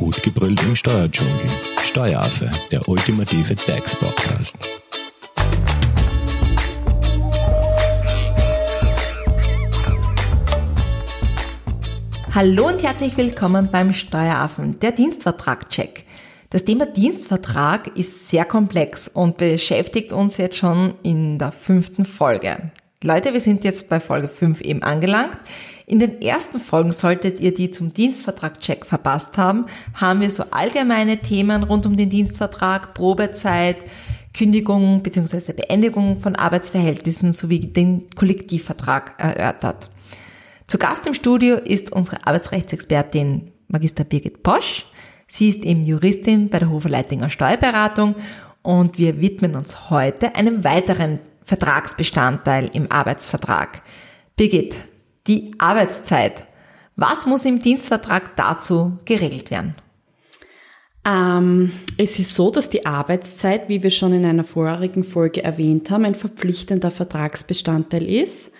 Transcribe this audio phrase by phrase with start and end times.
[0.00, 1.34] Gut gebrüllt im Steuerdschungel.
[1.82, 4.56] Steueraffe, der ultimative DAX-Podcast.
[12.34, 16.06] Hallo und herzlich willkommen beim Steueraffen, der Dienstvertrag-Check.
[16.48, 22.72] Das Thema Dienstvertrag ist sehr komplex und beschäftigt uns jetzt schon in der fünften Folge.
[23.02, 25.38] Leute, wir sind jetzt bei Folge 5 eben angelangt.
[25.90, 31.16] In den ersten Folgen solltet ihr die zum Dienstvertrag-Check verpasst haben, haben wir so allgemeine
[31.18, 33.78] Themen rund um den Dienstvertrag, Probezeit,
[34.32, 35.52] Kündigung bzw.
[35.52, 39.90] Beendigung von Arbeitsverhältnissen sowie den Kollektivvertrag erörtert.
[40.68, 44.86] Zu Gast im Studio ist unsere Arbeitsrechtsexpertin Magister Birgit Posch.
[45.26, 48.14] Sie ist eben Juristin bei der Hofer Leitinger Steuerberatung
[48.62, 53.82] und wir widmen uns heute einem weiteren Vertragsbestandteil im Arbeitsvertrag.
[54.36, 54.86] Birgit,
[55.26, 56.46] die Arbeitszeit.
[56.96, 59.74] Was muss im Dienstvertrag dazu geregelt werden?
[61.04, 65.90] Ähm, es ist so, dass die Arbeitszeit, wie wir schon in einer vorherigen Folge erwähnt
[65.90, 68.52] haben, ein verpflichtender Vertragsbestandteil ist.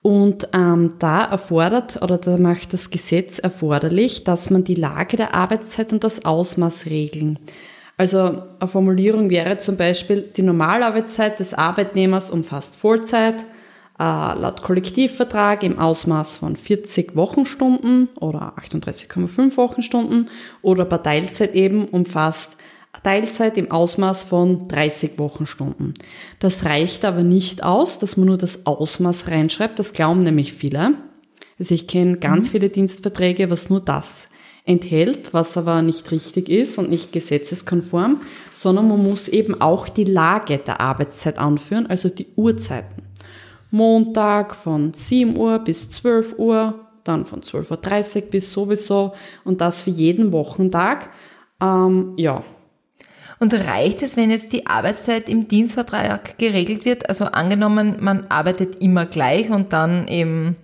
[0.00, 5.34] Und ähm, da erfordert oder da macht das Gesetz erforderlich, dass man die Lage der
[5.34, 7.38] Arbeitszeit und das Ausmaß regeln.
[7.96, 13.44] Also eine Formulierung wäre zum Beispiel, die Normalarbeitszeit des Arbeitnehmers umfasst Vollzeit,
[14.02, 20.28] laut Kollektivvertrag im Ausmaß von 40 Wochenstunden oder 38,5 Wochenstunden
[20.60, 22.56] oder bei Teilzeit eben umfasst
[23.02, 25.94] Teilzeit im Ausmaß von 30 Wochenstunden.
[26.38, 29.78] Das reicht aber nicht aus, dass man nur das Ausmaß reinschreibt.
[29.78, 30.94] Das glauben nämlich viele.
[31.58, 32.52] Also ich kenne ganz mhm.
[32.52, 34.28] viele Dienstverträge, was nur das
[34.64, 38.20] enthält, was aber nicht richtig ist und nicht gesetzeskonform,
[38.54, 43.08] sondern man muss eben auch die Lage der Arbeitszeit anführen, also die Uhrzeiten.
[43.72, 49.82] Montag von 7 Uhr bis 12 Uhr, dann von 12.30 Uhr bis sowieso und das
[49.82, 51.10] für jeden Wochentag.
[51.60, 52.44] Ähm, ja.
[53.40, 57.08] Und reicht es, wenn jetzt die Arbeitszeit im Dienstvertrag geregelt wird?
[57.08, 60.56] Also angenommen, man arbeitet immer gleich und dann eben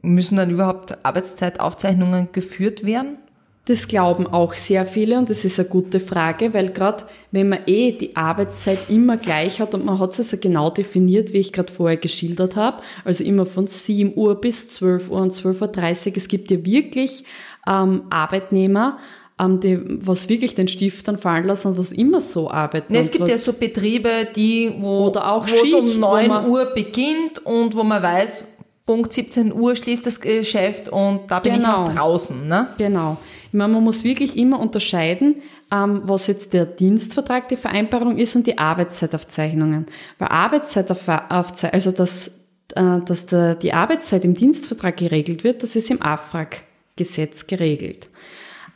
[0.00, 3.18] müssen dann überhaupt Arbeitszeitaufzeichnungen geführt werden?
[3.66, 7.60] Das glauben auch sehr viele und das ist eine gute Frage, weil gerade wenn man
[7.66, 11.52] eh die Arbeitszeit immer gleich hat und man hat es also genau definiert, wie ich
[11.52, 16.16] gerade vorher geschildert habe, also immer von 7 Uhr bis 12 Uhr und 12.30 Uhr,
[16.16, 17.22] es gibt ja wirklich
[17.64, 18.98] ähm, Arbeitnehmer,
[19.38, 22.92] ähm, die was wirklich den Stift dann fallen lassen und was immer so arbeiten.
[22.92, 26.24] Nee, es gibt ja so Betriebe, die, wo, Oder auch wo Schicht, es um 9
[26.24, 28.44] wo man- Uhr beginnt und wo man weiß,
[28.84, 31.84] Punkt 17 Uhr schließt das Geschäft und da bin Genau.
[31.84, 32.48] ich auch draußen.
[32.48, 32.70] Ne?
[32.78, 33.16] Genau.
[33.52, 38.34] Ich meine, man muss wirklich immer unterscheiden, ähm, was jetzt der Dienstvertrag, die Vereinbarung ist
[38.34, 39.84] und die Arbeitszeitaufzeichnungen.
[40.18, 42.28] Weil Arbeitszeitaufzeichnung, also dass,
[42.74, 48.08] äh, dass die Arbeitszeit im Dienstvertrag geregelt wird, das ist im AFRAG-Gesetz geregelt.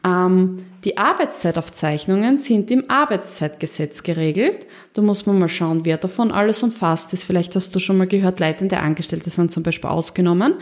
[0.04, 4.66] Ähm, die Arbeitszeitaufzeichnungen sind im Arbeitszeitgesetz geregelt.
[4.92, 7.24] Da muss man mal schauen, wer davon alles umfasst ist.
[7.24, 10.56] Vielleicht hast du schon mal gehört, leitende Angestellte sind zum Beispiel ausgenommen.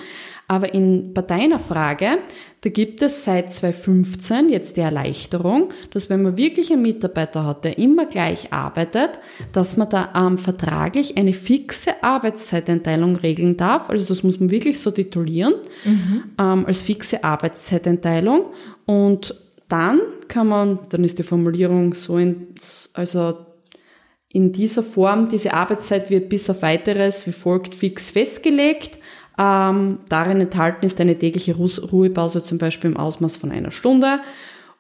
[0.47, 2.19] Aber in, bei deiner Frage,
[2.61, 7.65] da gibt es seit 2015 jetzt die Erleichterung, dass wenn man wirklich einen Mitarbeiter hat,
[7.65, 9.19] der immer gleich arbeitet,
[9.53, 13.89] dass man da ähm, vertraglich eine fixe Arbeitszeiteinteilung regeln darf.
[13.89, 15.55] Also das muss man wirklich so titulieren
[16.39, 18.47] ähm, als fixe Arbeitszeiteinteilung.
[18.85, 19.35] Und
[19.69, 22.49] dann kann man, dann ist die Formulierung so in,
[22.93, 23.39] also
[24.29, 28.99] in dieser Form, diese Arbeitszeit wird bis auf weiteres wie folgt fix festgelegt.
[29.39, 34.21] Ähm, darin enthalten ist eine tägliche Ru- Ruhepause zum Beispiel im Ausmaß von einer Stunde.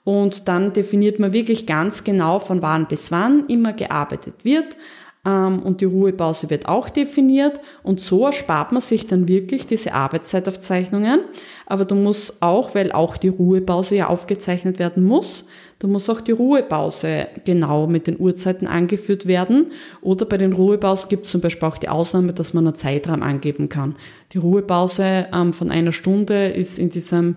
[0.04, 4.76] Und dann definiert man wirklich ganz genau, von wann bis wann immer gearbeitet wird.
[5.24, 7.60] Ähm, und die Ruhepause wird auch definiert.
[7.82, 11.20] Und so erspart man sich dann wirklich diese Arbeitszeitaufzeichnungen.
[11.66, 15.44] Aber du musst auch, weil auch die Ruhepause ja aufgezeichnet werden muss,
[15.80, 19.72] da muss auch die Ruhepause genau mit den Uhrzeiten angeführt werden.
[20.00, 23.22] Oder bei den Ruhepausen gibt es zum Beispiel auch die Ausnahme, dass man einen Zeitraum
[23.22, 23.96] angeben kann.
[24.32, 27.36] Die Ruhepause ähm, von einer Stunde ist in diesem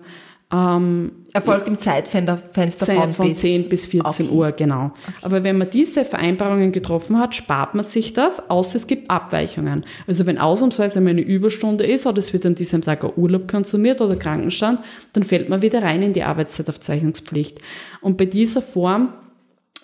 [0.51, 4.36] ähm, Erfolgt im Zeitfenster Fenster von, von bis 10 bis 14 Okay.
[4.36, 4.92] Uhr, genau.
[5.22, 9.86] Aber wenn man diese Vereinbarungen getroffen hat, spart man sich das, außer es gibt Abweichungen.
[10.07, 13.48] Also wenn ausnahmsweise mal eine Überstunde ist oder es wird an diesem Tag ein Urlaub
[13.48, 14.80] konsumiert oder Krankenstand,
[15.13, 17.60] dann fällt man wieder rein in die Arbeitszeitaufzeichnungspflicht.
[18.01, 19.13] Und bei dieser Form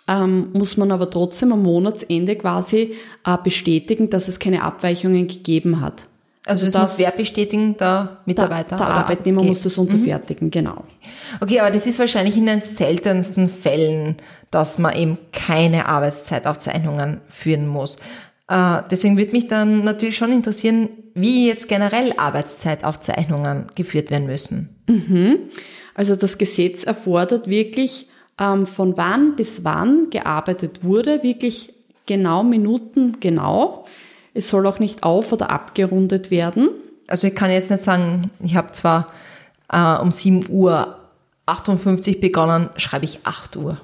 [0.08, 2.96] ähm, muss man aber trotzdem am Monatsende quasi
[3.26, 6.08] äh, bestätigen, dass es keine Abweichungen gegeben hat.
[6.46, 7.78] Also das, das- muss wer bestätigen?
[7.78, 8.76] Der Mitarbeiter?
[8.76, 9.50] Der oder Arbeitnehmer okay.
[9.50, 10.84] muss das unterfertigen, genau.
[11.40, 14.18] Okay, aber das ist wahrscheinlich in den seltensten Fällen,
[14.52, 17.98] dass man eben keine Arbeitszeitaufzeichnungen führen muss.
[18.50, 24.70] Äh, deswegen würde mich dann natürlich schon interessieren, wie jetzt generell Arbeitszeitaufzeichnungen geführt werden müssen.
[24.88, 25.38] Mhm.
[25.96, 28.10] Also das Gesetz erfordert wirklich,
[28.40, 31.74] ähm, von wann bis wann gearbeitet wurde, wirklich
[32.06, 33.86] genau Minuten genau.
[34.34, 36.70] Es soll auch nicht auf- oder abgerundet werden.
[37.08, 39.12] Also ich kann jetzt nicht sagen, ich habe zwar
[39.72, 40.98] äh, um 7 Uhr
[41.46, 43.78] 58 begonnen, schreibe ich 8 Uhr.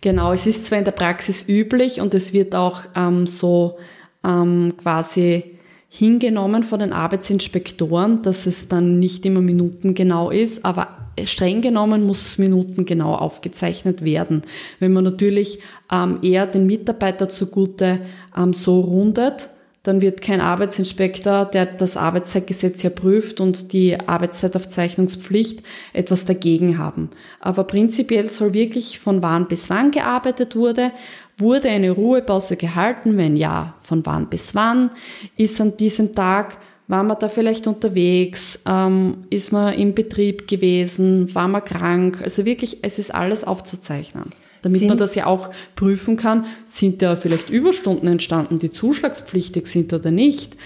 [0.00, 3.78] Genau, es ist zwar in der Praxis üblich und es wird auch ähm, so
[4.24, 5.56] ähm, quasi
[5.88, 10.88] hingenommen von den Arbeitsinspektoren, dass es dann nicht immer minutengenau ist, aber
[11.24, 14.42] streng genommen muss es minutengenau aufgezeichnet werden.
[14.78, 15.60] Wenn man natürlich
[15.90, 18.00] ähm, eher den Mitarbeiter zugute
[18.36, 19.48] ähm, so rundet,
[19.86, 25.62] dann wird kein Arbeitsinspektor, der das Arbeitszeitgesetz ja prüft und die Arbeitszeitaufzeichnungspflicht
[25.92, 27.10] etwas dagegen haben.
[27.38, 30.90] Aber prinzipiell soll wirklich von wann bis wann gearbeitet wurde.
[31.38, 33.16] Wurde eine Ruhepause gehalten?
[33.16, 34.90] Wenn ja, von wann bis wann?
[35.36, 36.56] Ist an diesem Tag
[36.88, 38.60] war man da vielleicht unterwegs?
[38.66, 41.32] Ähm, ist man im Betrieb gewesen?
[41.34, 42.20] War man krank?
[42.22, 44.30] Also wirklich, es ist alles aufzuzeichnen
[44.62, 49.66] damit sind, man das ja auch prüfen kann, sind da vielleicht Überstunden entstanden, die zuschlagspflichtig
[49.66, 50.56] sind oder nicht.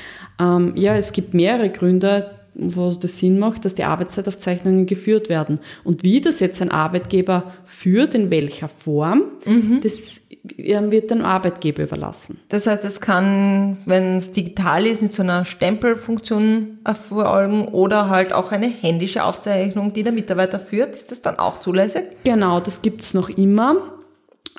[0.41, 5.61] Ähm, ja, es gibt mehrere Gründe, wo das Sinn macht, dass die Arbeitszeitaufzeichnungen geführt werden.
[5.85, 9.81] Und wie das jetzt ein Arbeitgeber führt, in welcher Form, mhm.
[9.82, 12.41] das wird dem Arbeitgeber überlassen.
[12.49, 18.32] Das heißt, es kann, wenn es digital ist, mit so einer Stempelfunktion erfolgen oder halt
[18.32, 20.96] auch eine händische Aufzeichnung, die der Mitarbeiter führt.
[20.96, 22.05] Ist das dann auch zulässig?
[22.25, 23.76] Genau, das gibt's noch immer.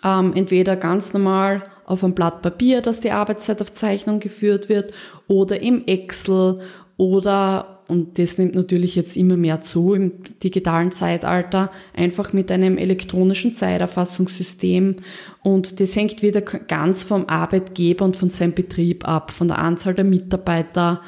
[0.04, 4.94] Ähm, entweder ganz normal auf einem Blatt Papier, dass die Arbeitszeitaufzeichnung geführt wird,
[5.28, 6.60] oder im Excel
[6.98, 12.78] oder und das nimmt natürlich jetzt immer mehr zu im digitalen Zeitalter, einfach mit einem
[12.78, 14.96] elektronischen Zeiterfassungssystem.
[15.44, 19.94] Und das hängt wieder ganz vom Arbeitgeber und von seinem Betrieb ab, von der Anzahl
[19.94, 21.02] der Mitarbeiter,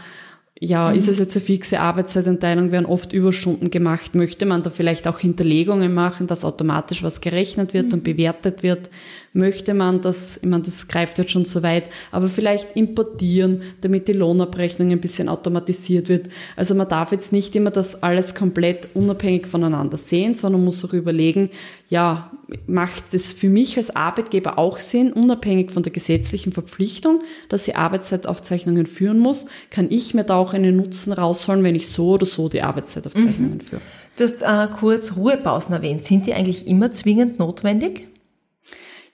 [0.66, 0.96] ja, mhm.
[0.96, 4.16] ist es jetzt eine fixe Arbeitszeitenteilung, werden oft Überstunden gemacht.
[4.16, 7.94] Möchte man da vielleicht auch Hinterlegungen machen, dass automatisch was gerechnet wird mhm.
[7.96, 8.90] und bewertet wird?
[9.34, 14.08] Möchte man das, ich meine, das greift jetzt schon so weit, aber vielleicht importieren, damit
[14.08, 16.30] die Lohnabrechnung ein bisschen automatisiert wird.
[16.56, 20.94] Also man darf jetzt nicht immer das alles komplett unabhängig voneinander sehen, sondern muss auch
[20.94, 21.50] überlegen,
[21.90, 22.32] ja,
[22.68, 27.76] macht es für mich als Arbeitgeber auch Sinn, unabhängig von der gesetzlichen Verpflichtung, dass sie
[27.76, 32.26] Arbeitszeitaufzeichnungen führen muss, kann ich mir da auch einen Nutzen rausholen, wenn ich so oder
[32.26, 33.62] so die Arbeitszeitaufzeichnungen mhm.
[33.62, 33.82] führe.
[34.18, 36.04] Du hast äh, kurz Ruhepausen erwähnt.
[36.04, 38.08] Sind die eigentlich immer zwingend notwendig?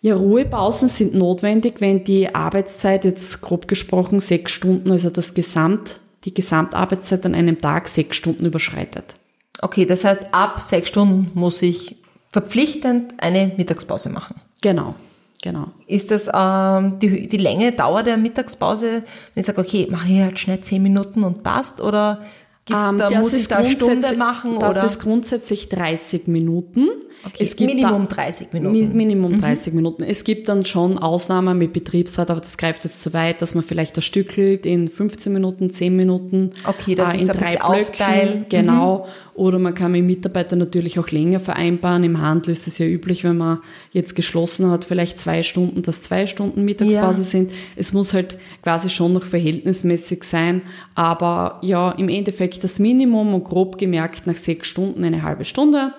[0.01, 5.99] Ja, Ruhepausen sind notwendig, wenn die Arbeitszeit jetzt grob gesprochen sechs Stunden, also das Gesamt,
[6.23, 9.15] die Gesamtarbeitszeit an einem Tag sechs Stunden überschreitet.
[9.61, 11.97] Okay, das heißt, ab sechs Stunden muss ich
[12.31, 14.39] verpflichtend eine Mittagspause machen.
[14.61, 14.95] Genau,
[15.41, 15.67] genau.
[15.87, 19.03] Ist das ähm, die, die Länge, Dauer der Mittagspause,
[19.33, 22.21] wenn ich sage, okay, mache ich halt schnell zehn Minuten und passt oder
[22.69, 24.59] gibt's ähm, da, muss ich da eine Stunde machen?
[24.59, 24.85] Das oder?
[24.85, 26.87] ist grundsätzlich 30 Minuten.
[27.25, 28.95] Okay, es gibt Minimum 30 Minuten.
[28.97, 29.41] Minimum mhm.
[29.41, 30.03] 30 Minuten.
[30.03, 33.63] Es gibt dann schon Ausnahmen mit Betriebsrat, aber das greift jetzt zu weit, dass man
[33.63, 36.51] vielleicht das stückelt in 15 Minuten, 10 Minuten.
[36.63, 38.45] Okay, das äh, ist in drei Blöcken.
[38.47, 38.99] Genau.
[38.99, 39.29] Mhm.
[39.39, 42.03] Oder man kann mit Mitarbeitern natürlich auch länger vereinbaren.
[42.03, 43.59] Im Handel ist es ja üblich, wenn man
[43.91, 47.27] jetzt geschlossen hat, vielleicht zwei Stunden, dass zwei Stunden Mittagspause ja.
[47.27, 47.51] sind.
[47.75, 50.61] Es muss halt quasi schon noch verhältnismäßig sein.
[50.95, 55.93] Aber ja, im Endeffekt das Minimum und grob gemerkt nach sechs Stunden eine halbe Stunde.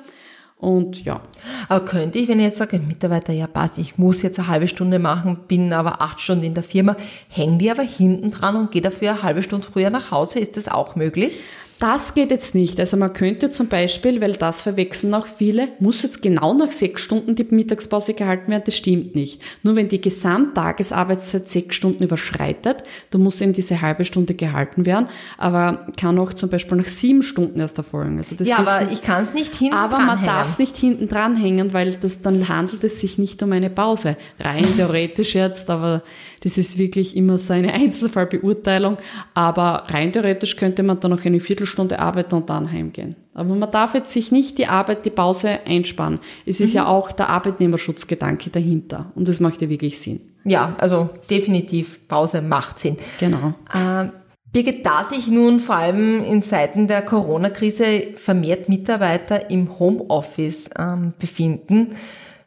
[0.60, 1.22] Und ja.
[1.68, 4.68] Aber könnte ich, wenn ich jetzt sage, Mitarbeiter, ja passt, ich muss jetzt eine halbe
[4.68, 6.96] Stunde machen, bin aber acht Stunden in der Firma,
[7.28, 10.38] hängen die aber hinten dran und gehe dafür eine halbe Stunde früher nach Hause?
[10.38, 11.40] Ist das auch möglich?
[11.80, 12.78] Das geht jetzt nicht.
[12.78, 17.00] Also man könnte zum Beispiel, weil das verwechseln auch viele, muss jetzt genau nach sechs
[17.00, 18.64] Stunden die Mittagspause gehalten werden.
[18.66, 19.40] Das stimmt nicht.
[19.62, 25.08] Nur wenn die Gesamttagesarbeitszeit sechs Stunden überschreitet, dann muss eben diese halbe Stunde gehalten werden.
[25.38, 28.18] Aber kann auch zum Beispiel nach sieben Stunden erst erfolgen.
[28.18, 31.08] Also das ja, aber ich kann es nicht hinten Aber man darf es nicht hinten
[31.08, 34.18] dranhängen, weil das, dann handelt es sich nicht um eine Pause.
[34.38, 36.02] Rein theoretisch jetzt, aber
[36.42, 38.98] das ist wirklich immer so eine Einzelfallbeurteilung.
[39.32, 43.16] Aber rein theoretisch könnte man dann noch eine Viertelstunde arbeiten und dann heimgehen.
[43.34, 46.20] Aber man darf jetzt sich nicht die Arbeit, die Pause einsparen.
[46.46, 46.76] Es ist mhm.
[46.76, 49.12] ja auch der Arbeitnehmerschutzgedanke dahinter.
[49.14, 50.20] Und das macht ja wirklich Sinn.
[50.44, 52.96] Ja, also definitiv Pause macht Sinn.
[53.18, 53.54] Genau.
[53.72, 54.08] Äh,
[54.52, 61.12] Birgit, da sich nun vor allem in Zeiten der Corona-Krise vermehrt Mitarbeiter im Homeoffice ähm,
[61.18, 61.94] befinden,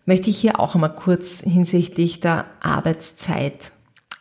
[0.05, 3.71] möchte ich hier auch einmal kurz hinsichtlich der Arbeitszeit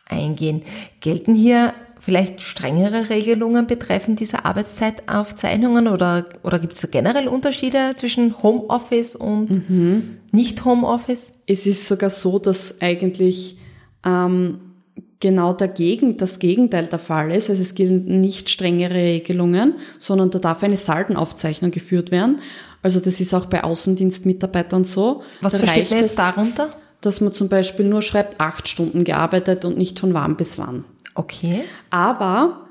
[0.09, 0.63] eingehen.
[1.01, 8.43] Gelten hier vielleicht strengere Regelungen betreffend dieser Arbeitszeitaufzeichnungen oder, oder gibt es generell Unterschiede zwischen
[8.43, 10.17] Homeoffice und mhm.
[10.31, 11.33] nicht Homeoffice?
[11.47, 13.57] Es ist sogar so, dass eigentlich
[14.05, 14.59] ähm,
[15.21, 17.49] genau dagegen das Gegenteil der Fall ist.
[17.49, 22.39] Also es gelten nicht strengere Regelungen, sondern da darf eine Saldenaufzeichnung geführt werden.
[22.81, 25.23] Also das ist auch bei Außendienstmitarbeitern so.
[25.39, 26.71] Was da versteht man jetzt darunter?
[26.99, 30.83] Dass man zum Beispiel nur schreibt, acht Stunden gearbeitet und nicht von wann bis wann.
[31.15, 31.63] Okay.
[31.89, 32.63] Aber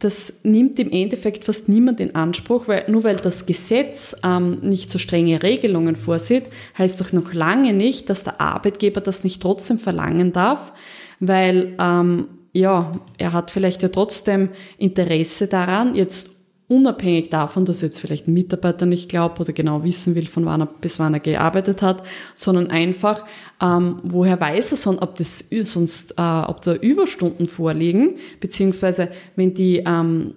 [0.00, 4.90] das nimmt im Endeffekt fast niemand in Anspruch, weil nur weil das Gesetz ähm, nicht
[4.90, 6.44] so strenge Regelungen vorsieht,
[6.78, 10.72] heißt doch noch lange nicht, dass der Arbeitgeber das nicht trotzdem verlangen darf,
[11.20, 16.30] weil ähm, ja, er hat vielleicht ja trotzdem Interesse daran, jetzt
[16.70, 20.60] unabhängig davon, dass jetzt vielleicht ein Mitarbeiter nicht glaubt oder genau wissen will, von wann
[20.60, 22.04] er bis wann er gearbeitet hat,
[22.36, 23.26] sondern einfach,
[23.60, 29.52] ähm, woher weiß er sonst, ob das sonst, äh, ob da Überstunden vorliegen, beziehungsweise wenn
[29.52, 30.34] die ähm,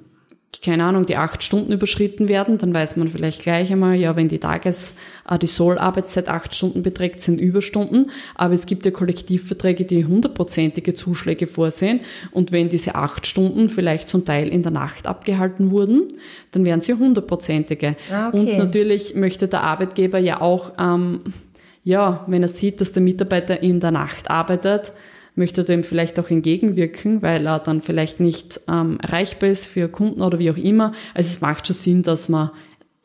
[0.61, 4.27] keine Ahnung, die acht Stunden überschritten werden, dann weiß man vielleicht gleich einmal, ja, wenn
[4.27, 4.93] die Tages-,
[5.29, 8.11] äh, die Sollarbeitszeit acht Stunden beträgt, sind Überstunden.
[8.35, 12.01] Aber es gibt ja Kollektivverträge, die hundertprozentige Zuschläge vorsehen.
[12.31, 16.17] Und wenn diese acht Stunden vielleicht zum Teil in der Nacht abgehalten wurden,
[16.51, 17.95] dann wären sie hundertprozentige.
[18.11, 18.37] Ah, okay.
[18.37, 21.21] Und natürlich möchte der Arbeitgeber ja auch, ähm,
[21.83, 24.93] ja, wenn er sieht, dass der Mitarbeiter in der Nacht arbeitet,
[25.35, 30.21] möchte dem vielleicht auch entgegenwirken, weil er dann vielleicht nicht ähm, erreichbar ist für Kunden
[30.21, 30.91] oder wie auch immer.
[31.13, 32.51] Also es macht schon Sinn, dass man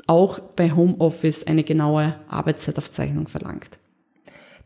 [0.06, 3.78] auch bei Homeoffice eine genaue Arbeitszeitaufzeichnung verlangt.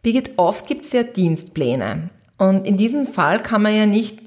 [0.03, 2.11] Birgit, oft gibt es ja Dienstpläne.
[2.39, 4.21] Und in diesem Fall kann man ja nicht,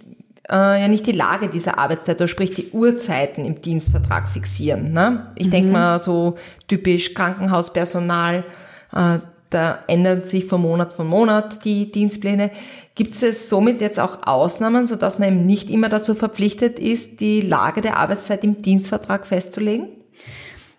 [0.50, 4.94] äh, ja nicht die Lage dieser Arbeitszeit, also sprich die Uhrzeiten im Dienstvertrag fixieren.
[4.94, 5.32] Ne?
[5.36, 5.52] Ich mhm.
[5.52, 6.36] denke mal so
[6.68, 8.46] typisch Krankenhauspersonal,
[8.94, 12.52] äh, da ändern sich von Monat von Monat die Dienstpläne.
[12.96, 17.42] Gibt es somit jetzt auch Ausnahmen, sodass man eben nicht immer dazu verpflichtet ist, die
[17.42, 19.90] Lage der Arbeitszeit im Dienstvertrag festzulegen?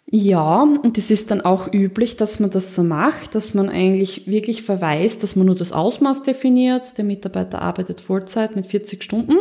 [0.09, 4.29] Ja, und es ist dann auch üblich, dass man das so macht, dass man eigentlich
[4.29, 6.97] wirklich verweist, dass man nur das Ausmaß definiert.
[6.97, 9.37] Der Mitarbeiter arbeitet Vollzeit mit 40 Stunden,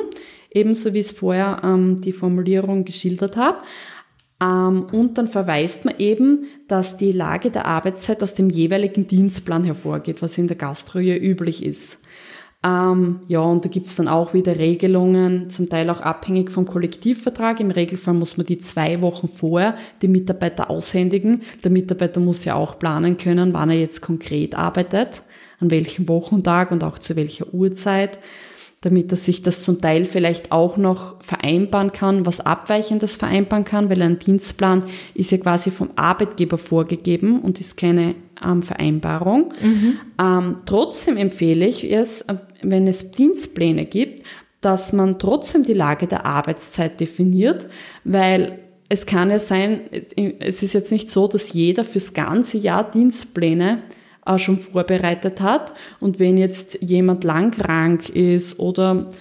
[0.50, 3.60] ebenso wie es vorher ähm, die Formulierung geschildert habe.
[4.41, 9.63] Ähm, und dann verweist man eben, dass die Lage der Arbeitszeit aus dem jeweiligen Dienstplan
[9.63, 11.99] hervorgeht, was in der Gastro ja üblich ist.
[12.65, 17.59] Ähm, ja, und da gibt's dann auch wieder Regelungen, zum Teil auch abhängig vom Kollektivvertrag.
[17.59, 21.43] Im Regelfall muss man die zwei Wochen vorher die Mitarbeiter aushändigen.
[21.63, 25.21] Der Mitarbeiter muss ja auch planen können, wann er jetzt konkret arbeitet,
[25.59, 28.17] an welchem Wochentag und auch zu welcher Uhrzeit
[28.85, 33.89] damit er sich das zum Teil vielleicht auch noch vereinbaren kann, was Abweichendes vereinbaren kann,
[33.89, 34.83] weil ein Dienstplan
[35.15, 38.13] ist ja quasi vom Arbeitgeber vorgegeben und ist keine
[38.45, 39.55] ähm, Vereinbarung.
[39.59, 39.97] Mhm.
[40.21, 42.23] Ähm, trotzdem empfehle ich es,
[42.61, 44.21] wenn es Dienstpläne gibt,
[44.61, 47.65] dass man trotzdem die Lage der Arbeitszeit definiert,
[48.03, 49.81] weil es kann ja sein,
[50.39, 53.79] es ist jetzt nicht so, dass jeder fürs ganze Jahr Dienstpläne
[54.25, 55.74] auch schon vorbereitet hat.
[56.00, 59.12] Und wenn jetzt jemand lang krank ist oder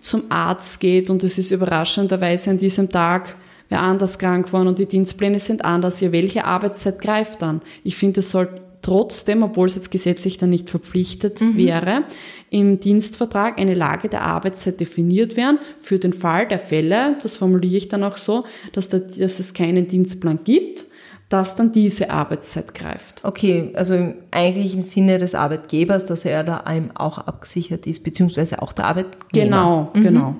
[0.00, 3.36] zum Arzt geht und es ist überraschenderweise an diesem Tag
[3.68, 7.62] wer anders krank war und die Dienstpläne sind anders, ja, welche Arbeitszeit greift dann?
[7.82, 8.48] Ich finde, es soll
[8.82, 11.56] trotzdem, obwohl es jetzt gesetzlich dann nicht verpflichtet mhm.
[11.56, 12.04] wäre,
[12.50, 17.76] im Dienstvertrag eine Lage der Arbeitszeit definiert werden für den Fall der Fälle, das formuliere
[17.76, 20.84] ich dann auch so, dass, da, dass es keinen Dienstplan gibt
[21.28, 23.24] dass dann diese Arbeitszeit greift.
[23.24, 28.62] Okay, also eigentlich im Sinne des Arbeitgebers, dass er da einem auch abgesichert ist, beziehungsweise
[28.62, 29.24] auch der Arbeitnehmer.
[29.32, 30.02] Genau, mhm.
[30.02, 30.36] genau.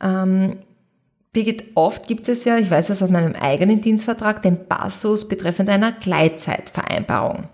[0.00, 0.56] Ähm,
[1.32, 5.68] Birgit, oft gibt es ja, ich weiß das aus meinem eigenen Dienstvertrag, den Passus betreffend
[5.68, 7.48] einer Gleitzeitvereinbarung.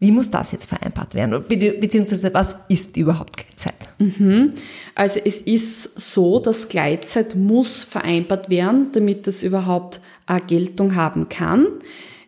[0.00, 1.44] Wie muss das jetzt vereinbart werden?
[1.48, 3.74] Be beziehungsweise was ist überhaupt Gleitzeit?
[3.98, 4.52] Mhm.
[4.94, 11.28] Also es ist so, dass Gleitzeit muss vereinbart werden, damit das überhaupt eine Geltung haben
[11.28, 11.66] kann.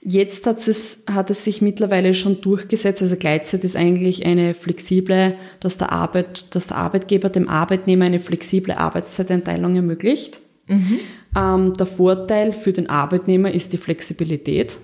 [0.03, 3.03] Jetzt hat es, hat es sich mittlerweile schon durchgesetzt.
[3.03, 8.19] Also Gleitzeit ist eigentlich eine flexible, dass der, Arbeit, dass der Arbeitgeber dem Arbeitnehmer eine
[8.19, 10.41] flexible Arbeitszeiteinteilung ermöglicht.
[10.67, 11.01] Mhm.
[11.37, 14.79] Ähm, der Vorteil für den Arbeitnehmer ist die Flexibilität.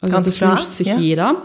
[0.00, 0.98] Also Ganz das klar, wünscht sich ja.
[0.98, 1.42] jeder.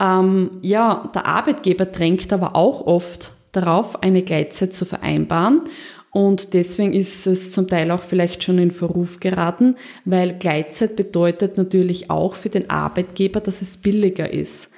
[0.00, 5.62] Ähm, ja, der Arbeitgeber drängt aber auch oft darauf, eine Gleitzeit zu vereinbaren.
[6.10, 11.56] Und deswegen ist es zum Teil auch vielleicht schon in Verruf geraten, weil Gleitzeit bedeutet
[11.58, 14.70] natürlich auch für den Arbeitgeber, dass es billiger ist.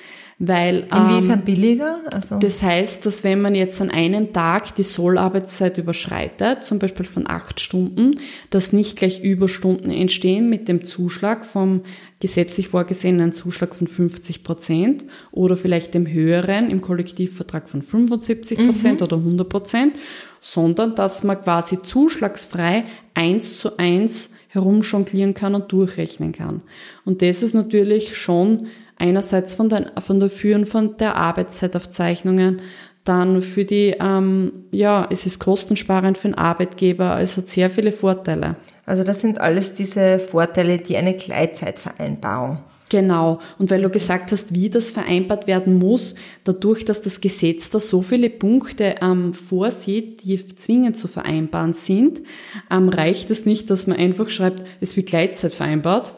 [0.42, 2.00] Weil, Inwiefern ähm, billiger?
[2.14, 7.04] Also das heißt, dass wenn man jetzt an einem Tag die Sollarbeitszeit überschreitet, zum Beispiel
[7.04, 8.18] von acht Stunden,
[8.49, 11.82] dass nicht gleich Überstunden entstehen mit dem Zuschlag vom
[12.20, 19.00] gesetzlich vorgesehenen Zuschlag von 50 Prozent oder vielleicht dem höheren im Kollektivvertrag von 75 Prozent
[19.00, 19.04] mhm.
[19.04, 19.97] oder 100 Prozent,
[20.40, 26.62] sondern dass man quasi zuschlagsfrei eins zu eins herumjonglieren kann und durchrechnen kann.
[27.04, 28.68] Und das ist natürlich schon
[29.00, 32.61] einerseits von, den, von der Führen von der Arbeitszeitaufzeichnungen
[33.04, 37.92] Dann für die, ähm, ja, es ist kostensparend für den Arbeitgeber, es hat sehr viele
[37.92, 38.57] Vorteile.
[38.85, 42.59] Also das sind alles diese Vorteile, die eine Gleitzeitvereinbarung
[42.90, 43.38] Genau.
[43.57, 47.78] Und weil du gesagt hast, wie das vereinbart werden muss, dadurch, dass das Gesetz da
[47.78, 52.21] so viele Punkte ähm, vorsieht, die zwingend zu vereinbaren sind,
[52.69, 56.14] ähm, reicht es nicht, dass man einfach schreibt, es wird Gleitzeit vereinbart.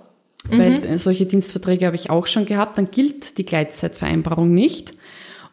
[0.50, 0.58] Mhm.
[0.58, 4.94] Weil äh, solche Dienstverträge habe ich auch schon gehabt, dann gilt die Gleitzeitvereinbarung nicht.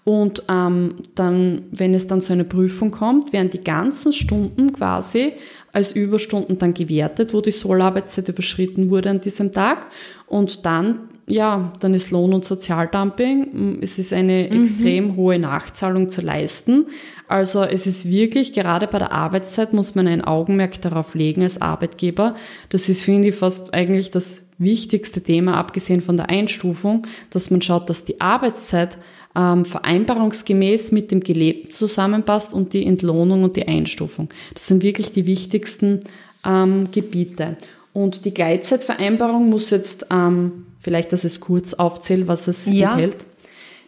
[0.06, 5.34] Und ähm, dann, wenn es dann zu einer Prüfung kommt, werden die ganzen Stunden quasi
[5.72, 9.88] als Überstunden dann gewertet, wo die Sollarbeitszeit überschritten wurde an diesem Tag.
[10.26, 13.80] Und dann, ja, dann ist Lohn- und Sozialdumping.
[13.82, 14.64] Es ist eine mhm.
[14.64, 16.88] extrem hohe Nachzahlung zu leisten.
[17.28, 21.62] Also es ist wirklich, gerade bei der Arbeitszeit muss man ein Augenmerk darauf legen als
[21.62, 22.36] Arbeitgeber.
[22.70, 27.62] Das ist, finde ich, fast eigentlich das wichtigste Thema, abgesehen von der Einstufung, dass man
[27.62, 28.98] schaut, dass die Arbeitszeit
[29.36, 34.30] ähm, vereinbarungsgemäß mit dem Gelebten zusammenpasst und die Entlohnung und die Einstufung.
[34.54, 36.02] Das sind wirklich die wichtigsten
[36.46, 37.58] ähm, Gebiete.
[37.94, 42.92] Und die Gleitzeitvereinbarung muss jetzt, ähm, vielleicht, dass es kurz aufzählt, was es ja.
[42.92, 43.18] enthält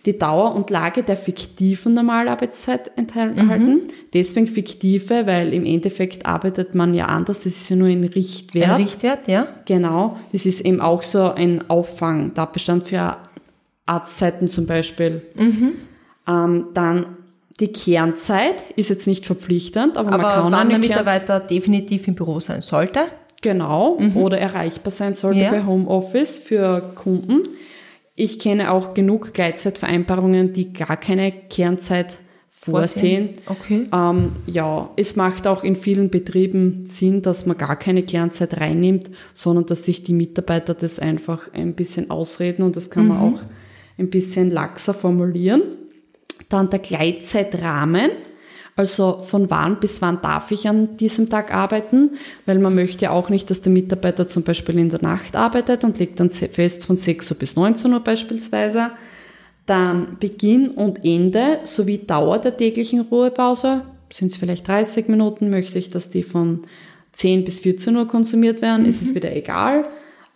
[0.06, 3.46] die Dauer und Lage der fiktiven Normalarbeitszeit enthalten.
[3.46, 3.80] Mhm.
[4.14, 7.42] Deswegen fiktive, weil im Endeffekt arbeitet man ja anders.
[7.42, 8.70] Das ist ja nur ein Richtwert.
[8.70, 9.48] Ein Richtwert, ja.
[9.66, 10.18] Genau.
[10.32, 13.18] Das ist eben auch so ein Auffang, Tatbestand für
[13.86, 15.22] Arztzeiten zum Beispiel.
[15.36, 15.74] Mhm.
[16.28, 17.18] Ähm, dann
[17.60, 22.16] die Kernzeit ist jetzt nicht verpflichtend, aber, aber man kann wann der Mitarbeiter definitiv im
[22.16, 23.02] Büro sein sollte.
[23.42, 24.18] Genau, mhm.
[24.18, 25.52] oder erreichbar sein sollte ja.
[25.52, 27.50] bei Homeoffice für Kunden.
[28.16, 33.30] Ich kenne auch genug Gleitzeitvereinbarungen, die gar keine Kernzeit vorsehen.
[33.48, 33.88] Okay.
[33.94, 39.10] Ähm, ja, es macht auch in vielen Betrieben Sinn, dass man gar keine Kernzeit reinnimmt,
[39.34, 43.10] sondern dass sich die Mitarbeiter das einfach ein bisschen ausreden und das kann mhm.
[43.10, 43.40] man auch
[43.98, 45.62] ein bisschen laxer formulieren.
[46.50, 48.12] Dann der Gleitzeitrahmen.
[48.76, 52.12] Also von wann bis wann darf ich an diesem Tag arbeiten?
[52.46, 56.00] Weil man möchte auch nicht, dass der Mitarbeiter zum Beispiel in der Nacht arbeitet und
[56.00, 58.92] legt dann fest von 6 Uhr bis 19 Uhr beispielsweise.
[59.66, 63.84] Dann Beginn und Ende sowie Dauer der täglichen Ruhepause.
[64.12, 65.50] Sind es vielleicht 30 Minuten?
[65.50, 66.62] Möchte ich, dass die von
[67.14, 68.84] 10 bis 14 Uhr konsumiert werden?
[68.84, 68.90] Mhm.
[68.90, 69.86] Ist es wieder egal?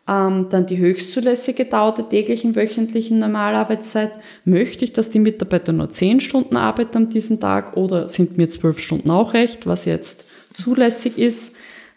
[0.08, 4.12] Ähm, dann die höchstzulässige Dauer der täglichen wöchentlichen Normalarbeitszeit.
[4.44, 8.48] Möchte ich, dass die Mitarbeiter nur 10 Stunden arbeiten an diesem Tag oder sind mir
[8.48, 11.56] 12 Stunden auch recht, was jetzt zulässig ist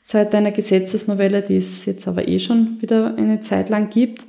[0.09, 4.25] seit einer Gesetzesnovelle, die es jetzt aber eh schon wieder eine Zeit lang gibt.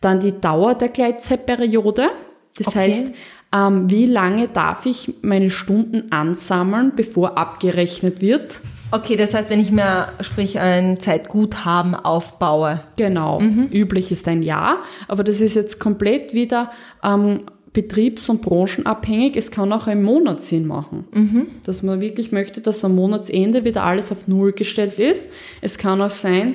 [0.00, 2.10] Dann die Dauer der Gleitzeitperiode.
[2.56, 2.78] Das okay.
[2.78, 3.04] heißt,
[3.52, 8.60] ähm, wie lange darf ich meine Stunden ansammeln, bevor abgerechnet wird?
[8.90, 12.80] Okay, das heißt, wenn ich mir, sprich, ein Zeitguthaben aufbaue.
[12.96, 13.40] Genau.
[13.40, 13.68] Mhm.
[13.72, 16.70] Üblich ist ein Jahr, aber das ist jetzt komplett wieder
[17.02, 17.40] ähm,
[17.72, 19.36] betriebs- und branchenabhängig.
[19.36, 21.06] Es kann auch ein Monat Sinn machen.
[21.12, 21.46] Mhm.
[21.64, 25.28] Dass man wirklich möchte, dass am Monatsende wieder alles auf Null gestellt ist.
[25.60, 26.54] Es kann auch sein,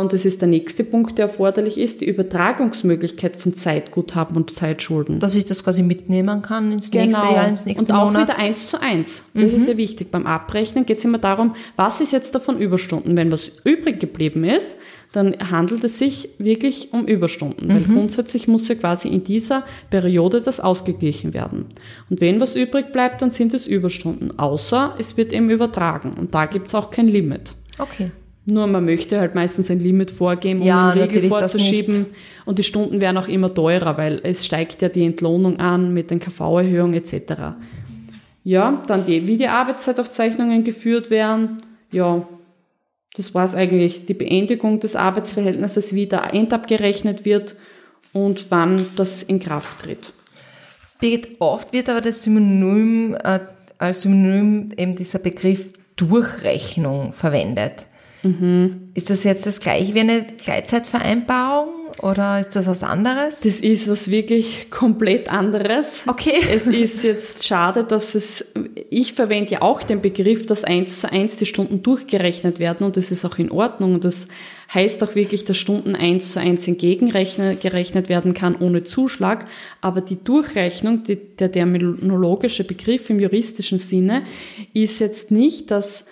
[0.00, 5.20] und das ist der nächste Punkt, der erforderlich ist, die Übertragungsmöglichkeit von Zeitguthaben und Zeitschulden.
[5.20, 7.04] Dass ich das quasi mitnehmen kann ins genau.
[7.04, 8.28] nächste Jahr, ins nächste Und auch Monat.
[8.28, 9.24] wieder eins zu eins.
[9.34, 9.50] Das mhm.
[9.50, 10.10] ist ja wichtig.
[10.10, 13.16] Beim Abrechnen geht es immer darum, was ist jetzt davon Überstunden?
[13.16, 14.76] Wenn was übrig geblieben ist,
[15.14, 17.94] dann handelt es sich wirklich um Überstunden, weil mhm.
[17.94, 21.66] grundsätzlich muss ja quasi in dieser Periode das ausgeglichen werden.
[22.10, 26.34] Und wenn was übrig bleibt, dann sind es Überstunden, außer es wird eben übertragen und
[26.34, 27.54] da gibt es auch kein Limit.
[27.78, 28.10] Okay.
[28.46, 32.06] Nur man möchte halt meistens ein Limit vorgeben, um ja, einen Regel vorzuschieben.
[32.44, 36.10] Und die Stunden werden auch immer teurer, weil es steigt ja die Entlohnung an mit
[36.10, 37.54] den KV-Erhöhungen etc.
[38.42, 41.62] Ja, dann die, wie die Arbeitszeitaufzeichnungen geführt werden.
[41.90, 42.28] Ja,
[43.16, 44.04] das war es eigentlich.
[44.04, 47.56] Die Beendigung des Arbeitsverhältnisses, wie der Endabgerechnet wird
[48.12, 50.12] und wann das in Kraft tritt.
[51.00, 53.40] Birgit, oft wird aber das Synonym, äh,
[53.78, 57.86] als Synonym eben dieser Begriff Durchrechnung verwendet.
[58.24, 58.88] Mhm.
[58.94, 61.68] Ist das jetzt das gleiche wie eine Gleitzeitvereinbarung
[62.02, 63.40] oder ist das was anderes?
[63.40, 66.02] Das ist was wirklich komplett anderes.
[66.06, 66.32] Okay.
[66.50, 68.44] Es ist jetzt schade, dass es,
[68.90, 72.96] ich verwende ja auch den Begriff, dass eins zu eins die Stunden durchgerechnet werden und
[72.96, 74.28] das ist auch in Ordnung und das
[74.72, 79.46] heißt auch wirklich, dass Stunden eins zu eins entgegengerechnet werden kann ohne Zuschlag,
[79.80, 84.22] aber die Durchrechnung, die, der terminologische Begriff im juristischen Sinne
[84.72, 86.06] ist jetzt nicht, dass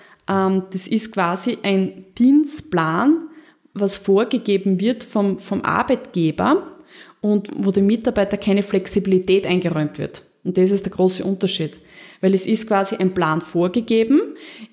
[0.70, 3.28] das ist quasi ein Dienstplan,
[3.74, 6.76] was vorgegeben wird vom, vom Arbeitgeber
[7.20, 10.22] und wo dem Mitarbeiter keine Flexibilität eingeräumt wird.
[10.44, 11.78] Und das ist der große Unterschied.
[12.22, 14.20] Weil es ist quasi ein Plan vorgegeben.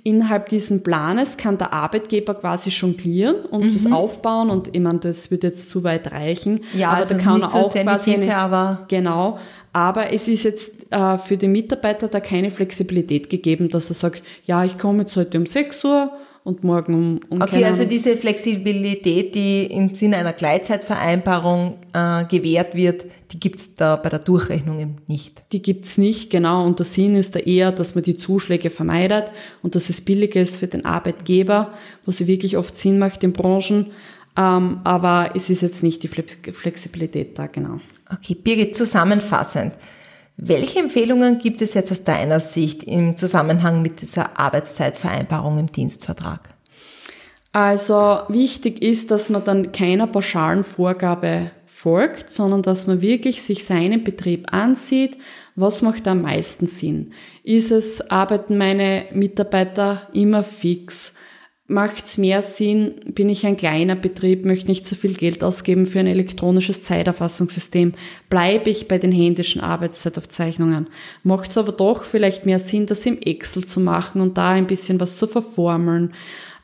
[0.04, 3.74] Innerhalb dieses Planes kann der Arbeitgeber quasi jonglieren und mhm.
[3.74, 4.50] das aufbauen.
[4.50, 6.62] Und ich meine, das wird jetzt zu weit reichen.
[6.74, 9.40] Ja, aber also da kann er auch so quasi eine, aber genau.
[9.74, 14.24] Aber es ist jetzt äh, für den Mitarbeiter da keine Flexibilität gegeben, dass er sagt,
[14.46, 16.12] ja, ich komme jetzt heute um 6 Uhr
[16.50, 22.74] und morgen um, um Okay, also diese Flexibilität, die im Sinne einer Gleitzeitvereinbarung äh, gewährt
[22.74, 25.44] wird, die gibt's da bei der Durchrechnung eben nicht.
[25.52, 26.66] Die gibt's nicht, genau.
[26.66, 29.26] Und der Sinn ist da eher, dass man die Zuschläge vermeidet
[29.62, 31.72] und dass es billiger ist für den Arbeitgeber,
[32.06, 33.92] was wirklich oft Sinn macht in Branchen.
[34.36, 37.78] Ähm, aber es ist jetzt nicht die Flexibilität da, genau.
[38.12, 39.74] Okay, Birgit, zusammenfassend.
[40.42, 46.48] Welche Empfehlungen gibt es jetzt aus deiner Sicht im Zusammenhang mit dieser Arbeitszeitvereinbarung im Dienstvertrag?
[47.52, 53.66] Also wichtig ist, dass man dann keiner pauschalen Vorgabe folgt, sondern dass man wirklich sich
[53.66, 55.18] seinen Betrieb ansieht,
[55.56, 57.12] was macht am meisten Sinn.
[57.44, 61.16] Ist es, arbeiten meine Mitarbeiter immer fix?
[61.70, 65.86] Macht es mehr Sinn, bin ich ein kleiner Betrieb, möchte nicht so viel Geld ausgeben
[65.86, 67.94] für ein elektronisches Zeiterfassungssystem,
[68.30, 70.88] bleibe ich bei den händischen Arbeitszeitaufzeichnungen.
[71.24, 74.68] Macht es aber doch vielleicht mehr Sinn, das im Excel zu machen und da ein
[74.68, 76.14] bisschen was zu verformeln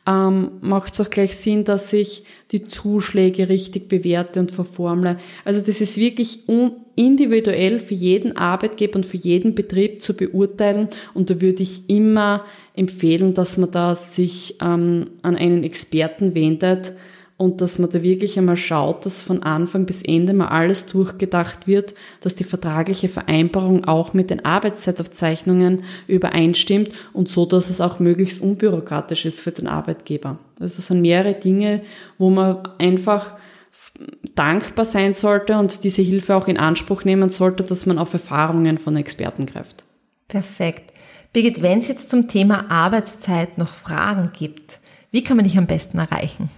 [0.06, 5.18] ähm, macht es auch gleich Sinn, dass ich die Zuschläge richtig bewerte und verformle.
[5.44, 6.48] Also das ist wirklich
[6.94, 12.44] individuell für jeden Arbeitgeber und für jeden Betrieb zu beurteilen und da würde ich immer
[12.76, 16.92] empfehlen, dass man da sich ähm, an einen Experten wendet,
[17.38, 21.66] und dass man da wirklich einmal schaut, dass von Anfang bis Ende mal alles durchgedacht
[21.66, 27.98] wird, dass die vertragliche Vereinbarung auch mit den Arbeitszeitaufzeichnungen übereinstimmt und so, dass es auch
[27.98, 30.38] möglichst unbürokratisch ist für den Arbeitgeber.
[30.58, 31.82] Also es sind mehrere Dinge,
[32.16, 33.36] wo man einfach
[34.34, 38.78] dankbar sein sollte und diese Hilfe auch in Anspruch nehmen sollte, dass man auf Erfahrungen
[38.78, 39.84] von Experten greift.
[40.28, 40.92] Perfekt.
[41.36, 45.66] Birgit, wenn es jetzt zum Thema Arbeitszeit noch Fragen gibt, wie kann man dich am
[45.66, 46.48] besten erreichen?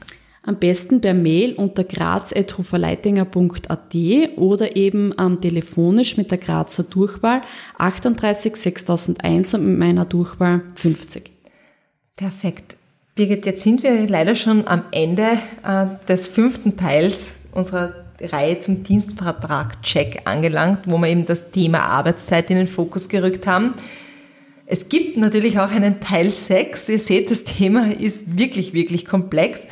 [0.45, 3.97] Am besten per Mail unter graz.hoferleitinger.at
[4.37, 7.43] oder ähm, telefonisch mit der Grazer Durchwahl
[7.77, 11.33] 38 6001 und mit meiner Durchwahl 50.
[12.15, 12.77] Perfekt.
[13.17, 18.85] Birgit, jetzt sind wir leider schon am Ende äh, des fünften Teils unserer Reihe zum
[18.85, 23.75] Dienstvertrag-Check angelangt, wo wir eben das Thema Arbeitszeit in den Fokus gerückt haben.
[24.71, 26.91] Es gibt natürlich auch einen Teil 6.
[26.91, 29.67] Ihr seht, das Thema ist wirklich, wirklich komplex.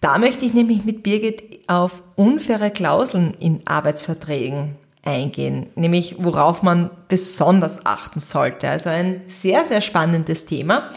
[0.00, 6.90] Da möchte ich nämlich mit Birgit auf unfaire Klauseln in Arbeitsverträgen eingehen, nämlich worauf man
[7.08, 8.68] besonders achten sollte.
[8.68, 10.90] Also ein sehr, sehr spannendes Thema.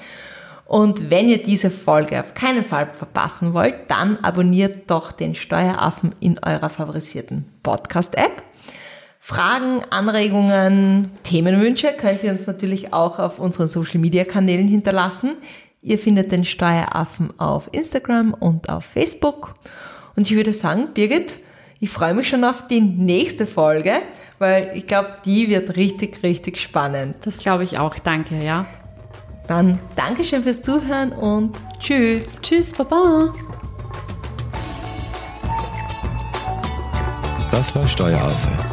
[0.65, 6.13] Und wenn ihr diese Folge auf keinen Fall verpassen wollt, dann abonniert doch den Steueraffen
[6.19, 8.43] in eurer favorisierten Podcast-App.
[9.25, 15.37] Fragen, Anregungen, Themenwünsche könnt ihr uns natürlich auch auf unseren Social-Media-Kanälen hinterlassen.
[15.81, 19.55] Ihr findet den Steueraffen auf Instagram und auf Facebook.
[20.17, 21.39] Und ich würde sagen, Birgit,
[21.79, 23.93] ich freue mich schon auf die nächste Folge,
[24.39, 27.15] weil ich glaube, die wird richtig, richtig spannend.
[27.23, 27.97] Das glaube ich auch.
[27.99, 28.65] Danke, ja.
[29.47, 32.41] Dann Dankeschön fürs Zuhören und tschüss.
[32.41, 33.31] Tschüss, Baba.
[37.51, 38.72] Das war Steueraffe.